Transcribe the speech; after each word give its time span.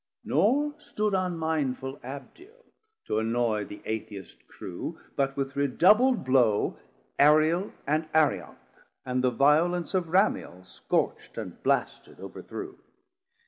Nor 0.23 0.73
stood 0.79 1.13
unmindful 1.13 1.99
Abdiel 2.01 2.65
to 3.05 3.19
annoy 3.19 3.65
The 3.65 3.83
Atheist 3.85 4.47
crew, 4.47 4.99
but 5.15 5.37
with 5.37 5.55
redoubl'd 5.55 6.23
blow 6.25 6.79
370 7.19 7.23
Ariel 7.23 7.73
and 7.85 8.09
Arioc, 8.11 8.55
and 9.05 9.23
the 9.23 9.29
violence 9.29 9.93
Of 9.93 10.09
Ramiel 10.09 10.63
scorcht 10.63 11.37
and 11.37 11.61
blasted 11.61 12.19
overthrew. 12.19 12.79